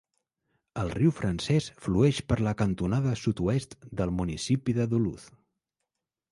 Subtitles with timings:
[0.83, 5.33] El riu francès flueix per la cantonada sud-oest del municipi de Duluth.